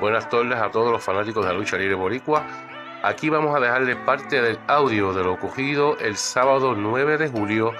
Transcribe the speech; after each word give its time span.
Buenas 0.00 0.28
tardes 0.28 0.56
a 0.56 0.70
todos 0.70 0.92
los 0.92 1.02
fanáticos 1.02 1.44
de 1.44 1.52
la 1.52 1.58
lucha 1.58 1.76
libre 1.76 1.96
boricua. 1.96 2.46
Aquí 3.02 3.30
vamos 3.30 3.56
a 3.56 3.58
dejarles 3.58 3.96
parte 3.96 4.40
del 4.40 4.56
audio 4.68 5.12
de 5.12 5.24
lo 5.24 5.32
ocurrido 5.32 5.98
el 5.98 6.16
sábado 6.16 6.74
9 6.76 7.18
de 7.18 7.28
julio 7.28 7.72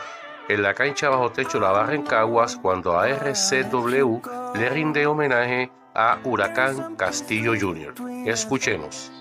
en 0.48 0.62
la 0.62 0.74
cancha 0.74 1.10
bajo 1.10 1.30
techo 1.30 1.60
La 1.60 1.70
Barra 1.70 1.94
en 1.94 2.02
Caguas 2.02 2.56
cuando 2.56 2.98
a 2.98 3.08
RCW 3.08 4.20
le 4.56 4.68
rinde 4.68 5.06
homenaje 5.06 5.70
a 5.94 6.18
Huracán 6.24 6.96
Castillo 6.96 7.52
Jr. 7.58 7.94
Escuchemos. 8.26 9.12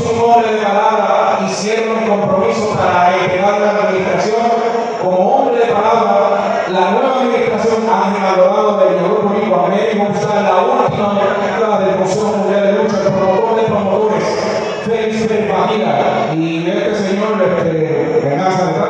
Los 0.00 0.12
hombres 0.22 0.52
de 0.52 0.66
palabra 0.66 1.40
hicieron 1.46 1.98
el 1.98 2.08
compromiso 2.08 2.74
para 2.74 3.14
entregar 3.14 3.60
la 3.60 3.70
administración 3.70 4.40
como 5.02 5.18
hombre 5.18 5.66
de 5.66 5.72
palabra, 5.72 6.64
la 6.68 6.90
nueva 6.92 7.20
administración 7.20 7.82
Ángel 7.88 8.24
Alvarado 8.24 8.78
del 8.78 8.98
Grupo 8.98 9.34
Rico 9.34 9.66
Américo 9.66 10.08
está 10.14 10.40
la 10.40 10.56
última 10.56 11.20
del 11.80 11.96
Consejo 11.96 12.36
Mundial 12.36 12.62
de 12.62 12.72
Lucha, 12.82 12.96
el 12.96 13.12
promotor 13.12 13.56
de 13.56 13.62
promotores, 13.62 14.24
Félix 14.86 15.26
Perpagina, 15.26 16.34
y 16.34 16.68
este 16.68 16.94
señor, 16.94 17.42
este, 17.42 18.20
Venganza 18.24 18.66
de. 18.66 18.80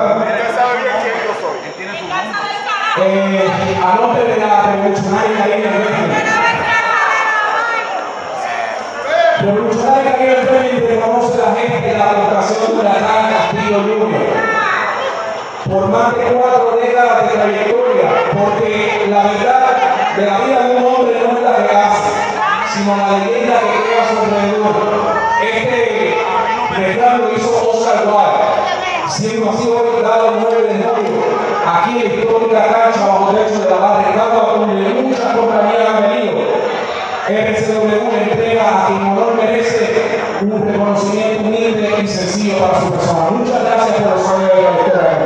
Eh, 3.03 3.49
a 3.83 3.95
nombre 3.95 4.25
de 4.25 4.37
la 4.37 4.63
revolucionaria 4.63 6.40
Karina 9.41 9.53
Benjamin. 9.53 9.57
Revolucionaria 9.57 10.13
Karina 10.13 10.35
Benjamin 10.35 10.89
reconoce 10.89 11.39
la 11.39 11.55
gente 11.55 11.89
de 11.89 11.99
la 11.99 12.13
votación 12.13 12.77
de 12.77 12.83
la 12.83 12.95
Gran 12.95 13.33
Castillo 13.33 13.79
Junior 13.81 14.61
por 15.71 15.89
más 15.89 16.17
de 16.17 16.25
cuatro 16.25 16.79
décadas 16.83 17.23
de 17.23 17.39
trayectoria, 17.39 18.11
porque 18.33 19.07
la 19.09 19.23
verdad 19.23 20.17
de 20.17 20.27
la 20.27 20.39
vida 20.41 20.69
de 20.69 20.77
un 20.77 20.85
hombre 20.85 21.15
no 21.23 21.39
es 21.39 21.45
la 21.45 21.67
que 21.67 21.77
hace, 21.77 22.11
sino 22.75 22.97
la 22.97 23.19
leyenda 23.19 23.61
que 23.61 23.77
crea 23.85 24.09
su 24.11 24.19
alrededor. 24.19 24.75
Este 25.43 26.17
refrán 26.77 27.21
lo 27.21 27.33
hizo 27.33 27.71
Oscar 27.71 28.03
Wilde, 28.07 29.11
siendo 29.11 29.51
así 29.51 29.69
hoy 29.69 30.03
dado 30.03 30.29
el 30.29 30.41
9 30.41 30.63
de 30.63 30.83
julio, 30.83 31.23
aquí 31.67 32.01
en 32.01 32.09
la 32.09 32.15
histórica 32.15 32.67
cancha 32.67 33.07
bajo 33.07 33.33
techo 33.33 33.61
de 33.61 33.71
la 33.71 33.77
barra 33.77 34.09
de 34.09 34.15
Cagua, 34.15 34.59
donde 34.59 35.03
muchas 35.03 35.37
compañías 35.37 35.89
han 35.89 36.03
venido. 36.03 36.41
RCW 37.31 38.11
entrega 38.23 38.63
a 38.63 38.87
quien 38.89 39.03
honor 39.03 39.35
merece 39.37 39.89
un 40.43 40.67
reconocimiento 40.67 41.43
humilde 41.43 41.95
y 42.03 42.09
para 42.81 42.87
su 42.87 42.93
persona. 42.93 43.31
Muchas 43.31 43.63
gracias 43.63 43.97
por 43.97 44.11
los 44.11 44.29
años 44.29 44.49
de 44.49 44.63
la 44.63 44.71
historia 44.71 45.19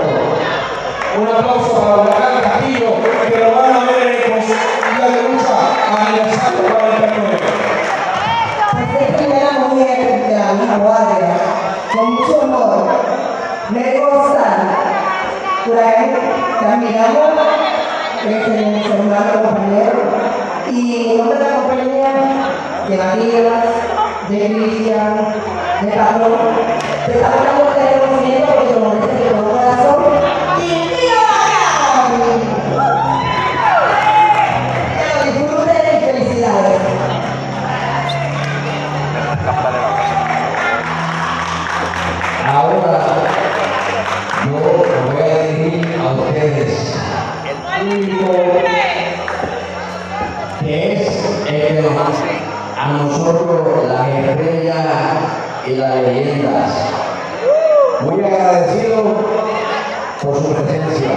de 1.12 1.20
un 1.20 1.28
aplauso 1.28 1.70
para 1.80 2.02
Huracán 2.02 2.42
Castillo, 2.42 2.90
que 3.28 3.38
lo 3.38 3.54
van 3.54 3.72
a 3.72 3.80
ver 3.84 4.08
en 4.26 4.32
el 4.32 4.46
Día 4.96 5.08
de 5.08 5.22
Lucha 5.28 5.56
aniversario 5.96 6.60
49. 6.62 7.38
Desde 8.78 9.18
primera 9.18 9.52
mujer 9.52 9.98
de 10.26 10.34
la 10.34 10.78
guardia, 10.78 11.34
con 11.94 12.14
mucho 12.14 12.40
honor, 12.40 12.86
me 13.70 14.00
consta 14.00 14.46
Huracán 15.66 16.10
Caminamos, 16.60 17.30
que 18.22 18.28
es 18.30 18.48
el 18.48 18.92
hermano 18.92 19.32
compañero, 19.42 19.92
y 20.70 21.18
la 21.18 21.48
compañía 21.56 22.12
de 22.88 22.96
Matías, 22.96 23.64
de 24.28 24.38
Cristian, 24.54 25.34
Que 50.60 50.94
es 50.94 51.46
el 51.46 51.66
que 51.66 51.82
nos 51.82 51.92
a 52.78 52.92
nosotros 52.92 53.86
las 53.86 54.08
estrellas 54.08 55.43
y 55.66 55.76
las 55.76 55.96
leyendas. 55.96 56.70
Muy 58.02 58.24
agradecido 58.24 59.02
por 60.22 60.36
su 60.36 60.54
presencia, 60.54 61.08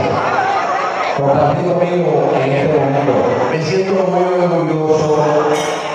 compartir 1.18 1.74
conmigo 1.74 2.32
en 2.42 2.52
este 2.52 2.80
momento. 2.80 3.14
Me 3.52 3.62
siento 3.62 4.04
muy 4.06 4.44
orgulloso 4.44 5.24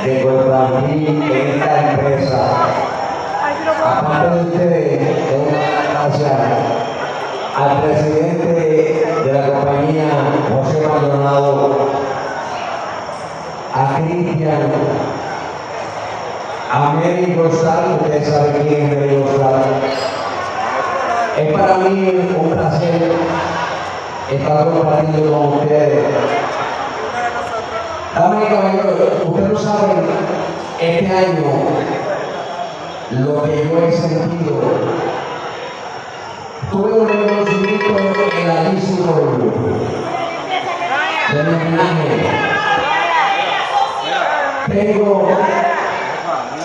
de 0.04 0.22
compartir 0.22 1.08
en 1.08 1.48
esta 1.48 1.92
empresa 1.92 2.52
aparte 3.84 4.36
de 4.36 4.42
ustedes, 4.42 5.00
una 5.34 6.08
gracias 6.08 6.40
al 7.56 7.82
presidente 7.82 9.06
de 9.24 9.32
la 9.32 9.46
compañía, 9.46 10.08
José 10.52 10.86
Maldonado, 10.86 11.90
a 13.74 13.96
Cristian, 13.96 14.72
a 16.72 16.94
Mary 16.94 17.34
González, 17.34 18.00
ustedes 18.00 18.28
saben 18.28 18.66
quién 18.66 18.90
es 18.90 18.98
Mary 18.98 19.16
González. 19.16 19.66
Es 21.36 21.52
para 21.52 21.76
mí 21.78 22.28
un 22.34 22.50
placer 22.50 23.12
estar 24.30 24.64
compartiendo 24.64 25.32
con 25.32 25.58
ustedes. 25.58 26.04
Damas 28.14 28.42
y 28.42 28.54
caballeros, 28.54 28.94
ustedes 29.22 29.48
lo 29.50 29.58
saben, 29.58 30.06
este 30.80 31.14
año 31.14 31.52
lo 33.10 33.42
que 33.42 33.68
yo 33.68 33.78
he 33.86 33.92
sentido. 33.92 34.62
Tuve 36.70 36.92
un 36.92 37.06
reconocimiento 37.06 37.84
en 37.86 38.48
la 38.48 38.54
de 41.32 41.42
mi 41.42 41.54
homenaje. 41.54 42.06
Tengo 44.68 45.28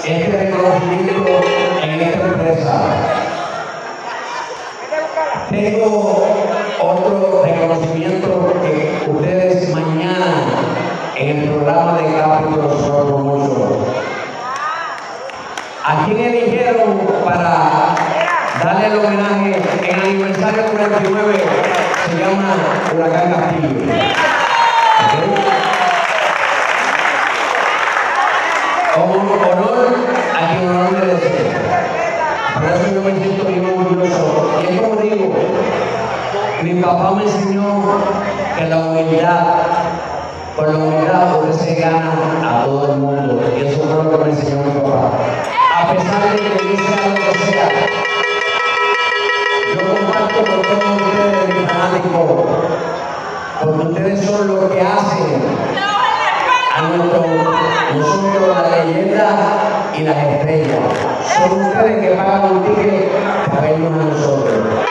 este 0.07 0.31
reconocimiento 0.31 1.25
en 1.83 2.01
esta 2.01 2.27
empresa. 2.27 2.81
Tengo 5.49 6.25
otro 6.79 7.43
reconocimiento 7.43 8.53
que 8.61 9.11
ustedes 9.11 9.69
mañana 9.75 10.45
en 11.17 11.39
el 11.39 11.49
programa 11.49 11.97
de 11.97 12.15
Capítulo 12.15 12.69
Solo 12.79 13.17
Mucho. 13.17 13.85
¿A 15.83 16.05
quién 16.05 16.19
eligieron 16.19 16.99
para 17.25 17.95
darle 18.63 18.87
el 18.87 18.99
homenaje 18.99 19.61
en 19.89 19.95
el 19.95 20.05
aniversario 20.05 20.65
49? 20.67 21.43
Se 22.09 22.17
llama 22.17 22.55
Huracán 22.93 23.33
Castillo. 23.33 23.93
¿Ok? 25.03 25.57
Honor, 28.99 29.76
honor 30.29 30.43
a 30.43 30.57
quien 30.57 30.69
honor 30.69 30.91
merece. 30.91 31.31
Por 32.53 32.63
eso 32.65 32.93
yo 32.93 33.01
me 33.01 33.19
siento 33.19 33.45
bien 33.45 33.65
orgulloso. 33.65 34.49
Y 34.61 34.73
es 34.73 34.81
como 34.81 35.01
digo, 35.01 35.33
mi 36.63 36.73
papá 36.81 37.11
me 37.15 37.23
enseñó 37.23 37.83
que 38.57 38.67
la 38.67 38.77
humildad, 38.77 39.45
por 40.55 40.69
la 40.69 40.77
humildad 40.77 41.41
uno 41.43 41.53
se 41.53 41.75
gana 41.75 42.13
a 42.43 42.65
todo 42.65 42.93
el 42.93 42.99
mundo. 42.99 43.41
Y 43.57 43.65
eso 43.65 43.83
fue 43.83 44.03
lo 44.03 44.09
que 44.11 44.25
me 44.25 44.31
enseñó 44.31 44.63
mi 44.63 44.71
papá 44.81 45.11
a 45.77 45.93
pesar 45.93 46.21
de 46.31 46.37
que 46.37 46.43
yo 46.43 46.75
sea 46.75 47.07
lo 47.07 47.15
que 47.15 47.39
sea, 47.45 47.69
yo 49.75 49.81
comparto 49.93 50.37
con 50.37 50.61
todos 50.63 51.01
ustedes, 51.01 51.55
mis 51.55 51.71
fanáticos, 51.71 52.27
porque 53.61 53.87
ustedes 53.87 54.25
son 54.25 54.47
los 54.47 54.71
que 54.71 54.81
hacen 54.81 55.86
a 56.77 56.81
nuestro, 56.89 57.25
nosotros 57.95 58.57
la 58.57 58.85
leyenda 58.85 59.91
y 59.97 60.03
las 60.03 60.17
estrellas. 60.17 60.79
Son 61.35 61.61
ustedes 61.61 62.01
que 62.01 62.15
pagan 62.15 62.51
un 62.51 62.63
ticket 62.63 63.11
para 63.49 63.61
vernos 63.61 63.93
a 63.93 64.05
nosotros. 64.05 64.87